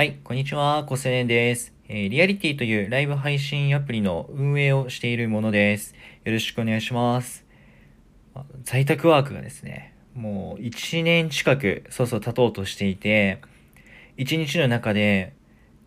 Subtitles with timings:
[0.00, 5.94] はい、こんにちは、コセネです、えー、リアリティというライブ配信アプリの運営をしているものです。
[6.24, 7.44] よろしくお願いします。
[8.64, 13.42] 在宅ワークがですね、もう1年近く、そろそろ経とうとしていて、
[14.16, 15.34] 1日の中で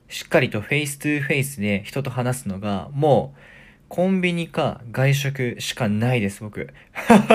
[0.10, 3.40] しっかりと face to face で人と話すのが、もう
[3.90, 6.72] コンビニか外食しかないです、僕。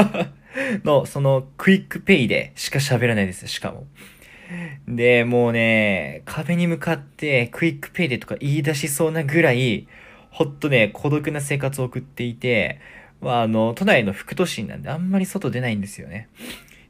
[0.85, 3.89] の、その QUICPay でしか喋らないです、しかも。
[4.87, 9.87] で、もうね、壁に向かって QUICPay でとか言い出しそうなぐらい、
[10.31, 12.81] ほんとね、孤独な生活を送っていて、
[13.21, 16.29] まあ、あの、都内の副都心なんであんまり外出ないんですよね。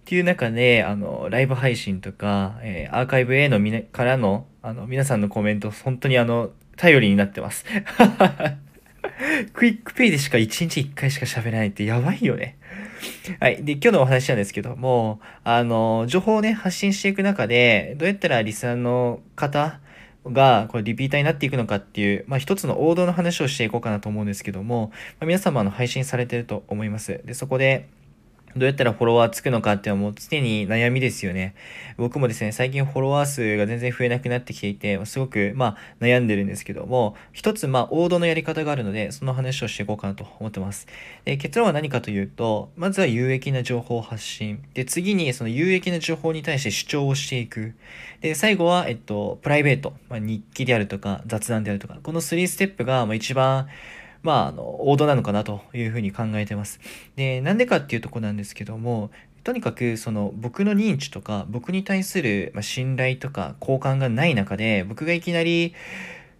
[0.02, 7.64] っていう中で、あの、ライブ配信とか、えー、アーカイブ A のみなからの、あの、皆さんのコメント、本当にあの、頼りになってます。
[9.52, 12.56] QUICPay でしか1日1回しか喋れないってやばいよね。
[13.40, 13.64] はい。
[13.64, 19.80] で、今日のお話なんですけども、あの、情報をね、発信していく中で、どうやったらリスナーの方
[20.26, 27.20] が、これリピーターになっていくのかっていう、まあ一つの王道の話をしていこうかなと思うんですけども、まあ、皆様の配信されてると思います。
[27.24, 27.88] で、そこで、
[28.56, 31.54] どうやったらフォロワーつくのかっていうのはもう常に悩みですよね。
[31.96, 40.86] 僕もですね、最近フォロワー数が全然増えなくなってきていて、すごく、まあ、悩んでるんですけども、一つ、まあ、王道のやり方があるので、その話をしていこうかなと思ってます。
[41.24, 44.62] で結論は何かというと、まずは有益な情報発信。
[44.74, 47.74] で、次にその有益な情報に対して主張をしていく。
[48.20, 49.94] で、最後は、えっと、プライベート。
[50.08, 53.68] まあ、日記であるとか、雑談であるとか、この3ステップが、まあ、一番、
[54.22, 56.80] まあ、あの、王道なのかなというふうに考えてます。
[57.16, 59.10] で、なんでかっていうとこなんですけども、
[59.44, 65.74] とにかくその僕の認知とか僕に対する信頼とか好感がない中で僕がいきなり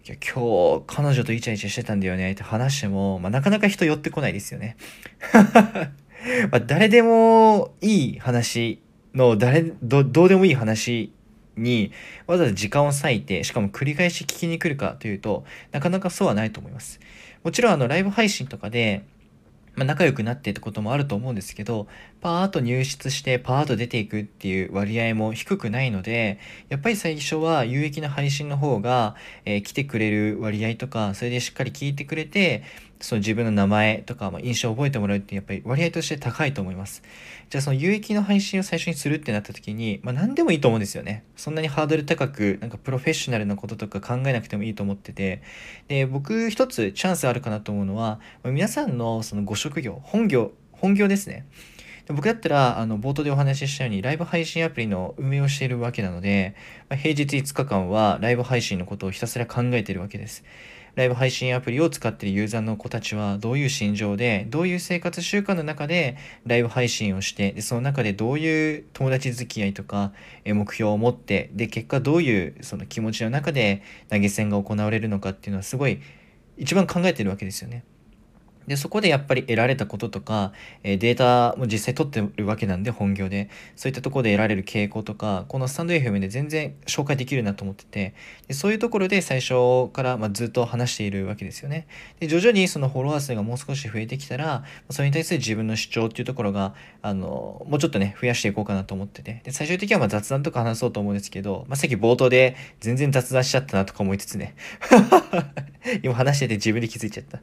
[0.05, 4.77] 今日彼女とイチャイチャしてたんだよねって話しても、まあ、なかなか人寄ってこないですよね。
[6.51, 8.81] まあ誰でもいい話
[9.13, 11.11] の誰どうでもいい話
[11.59, 11.91] に
[12.27, 16.99] わざわざ時間を割いてしかも繰り返し聞きに来るかというとなかなかそうはないと思います。
[17.43, 19.03] もちろんあのライブ配信とかで、
[19.75, 21.87] まあ、仲良くなってってこともあると思うんですけど、
[22.21, 29.15] パーッと入室してパーッと出ていくっていう割合も低くないので、やっぱり最初は有益な配信の方が、
[29.45, 32.63] えー、来てくれる割合とか、それでしっかり聞いてくれて、
[33.01, 37.01] その自分の名前とか、まあ、印象を覚えてもらうってやっぱり割合として高いと思います。
[37.49, 41.23] じゃあその有益の配信を最初にするってなった時に、まあ何でもいいと思うんですよね。
[41.37, 45.41] そんなにハードル高く、なんかプロフェッショナルなこととか考えなくてもいいと思ってて、
[45.87, 51.45] で、僕一つチャンスあるかなと思うのは、皆さんのそのご職業、本業、本業ですね。
[52.09, 56.55] 僕だったら、あの、冒頭でお話ししたように、ライブ配信アプリの運営をしているわけなので、
[56.89, 60.43] まあ、平日5日間はライブ配信のことをひたすら考えているわけです。
[60.95, 70.11] ライブ配信アプリを使っているユーザーの子たちはどういう心情で、どういう生活習慣の中でライブ配信をして、でその中でどういう友達付き合いとか、
[70.45, 76.01] 目標を持って、で、結果どういうその気持ちの中で投げ銭が行われるのかっていうのはすごい
[76.57, 77.83] 一番考えてるわけですよね。
[78.69, 80.53] で、そこでやっぱり得られたこととか、
[80.83, 83.49] えデータも実際取ってるわけなんで、本業で。
[83.75, 88.13] そういったところで得られる傾向とか、このスタンド FM で全然紹介できるなと思ってて、
[88.47, 91.87] でそういうところで最初から、まずっと話しているわけですよね。
[92.19, 99.41] で、徐々にそのフォロワー数がもう少し増えてきたら、それに対する自分の主張っていうところが、あの、もうちょっとね、増やしていこうかなと思ってて。
[99.43, 104.53] で、最終的にはま雑談とか話そうと思うんですけど、まあ、さっき冒頭で全然雑談しちゃったなとか思いつつね。
[106.03, 107.41] 今話してて自分で気づいちゃった。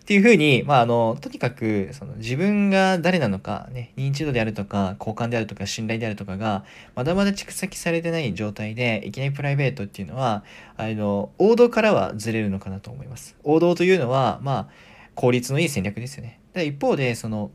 [0.00, 10.44] っていうふうに、まあ、あの、とにかく、その自分が誰なのか、ね、認知度であるとか、好感であるとか、信頼であるとかが、まだまだ蓄積されてない状態で、いきなりプライベートっていうのは、
[10.76, 13.36] あの、王道からはずれるのかなと思います。
[13.44, 14.68] 王道というのは、まあ、
[15.14, 16.40] 効率のいい戦略ですよね。
[16.54, 17.50] 一方で、その、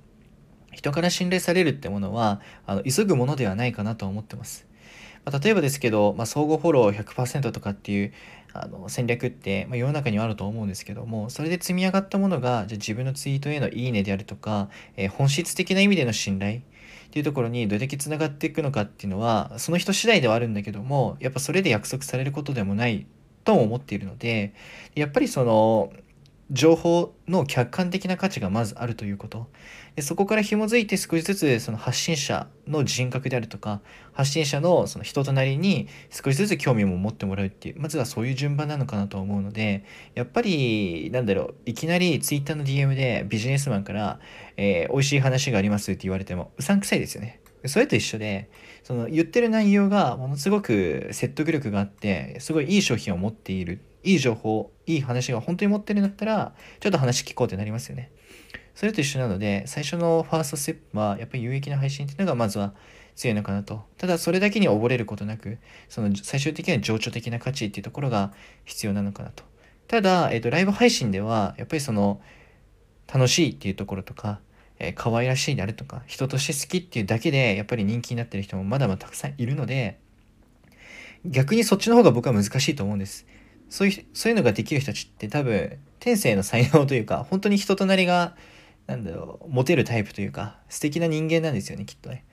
[0.72, 4.66] 人から信頼されるってものは、あの、急ぐものではないかなと思ってます。
[5.26, 8.14] まあ、例えばですけど、まあ、相互フォロー100%とかっていう
[8.54, 16.62] あの戦略って、まあ、世の中にはあると思うんですけどもそれで積み上がったものがじゃ自分のツイートへのいいねであるとか、えー、本質的な意味での信頼っ
[17.12, 23.06] ていうところにどれだけつながっていくのかっていうのはその人次第ではあるんだけどもやっぱそれで約束されることでもない
[23.44, 24.54] とも思っているので
[24.96, 25.94] やっぱりその
[26.52, 29.48] 情報の客観的な価値がまずあるということ
[29.96, 33.80] でそこから紐づいて少しずつその発信者の人格であるとか
[34.12, 44.20] 発信者のその人となりに少しずつ興味も持ってもらうっていうまずはそういう順番なのかなと思うのでやっぱりなんだろういきなり Twitter の DM でビジネスマンから
[44.58, 47.40] 「えー、美味しい話があります」って言われてもうさんくさいですよね。
[47.66, 48.50] それと一緒で
[48.84, 58.12] その言ってる内容がものすごく説得力があってすごいいい商品を持っているいい情報いい話が本当に持ってるんだったらちょっと話聞こうってなりますよね
[58.76, 62.74] それと一緒なので最初のファーストステップはやっぱり有益な配信っていうのがまずは
[63.16, 63.84] 強いのかなと。
[63.98, 65.58] ただそれだけに溺れることなく、
[65.90, 68.34] その最終的には情緒的な価値っていうところが
[68.66, 69.44] 必要なのかなと。
[69.88, 72.22] ただ、えっ、ー、と、ライブ配信では、やっぱりその、
[73.14, 74.40] 楽しいっていうところとか、
[74.80, 80.00] えー、可愛らしいであるとか、人として好きっていうだけで、やっぱり人気になってる人もまだまだたくさんいるので、
[81.26, 83.28] 逆にそっちの方が僕は難しいと思うんです。
[83.72, 88.36] そういう、そういうのができる人たちって多分、天性の才能というか、 本当に人となりが、
[88.86, 92.26] なんだろう、モテるタイプというか、素敵な人間なんですよね、きっとね。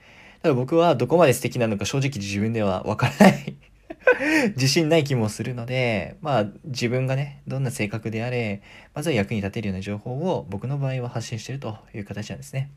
[0.43, 3.55] ただ僕はどこまで素敵なのか正直自分では わからない
[4.55, 8.61] 自信ない気もするので、まあ自分がね、どんな性格であれ、
[8.93, 12.69] まずは役に立てるような情報を僕の場合は発信してるという形なんですね。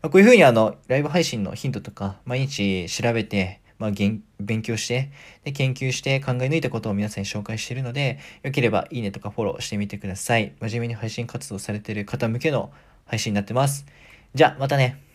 [0.00, 4.22] まあ、こういうふうにあの、ライブ配信のヒントとか、毎日調べて、まあ、勉
[4.62, 5.10] 強して、
[5.44, 10.54] で、研究して考え抜いたことを皆さんに紹介しているので、よければいいねとかフォローしてみてください。
[10.60, 12.72] 真面目に配信活動されている方向けの
[13.04, 13.86] 配信になってます。
[14.34, 15.05] じゃあ、またね。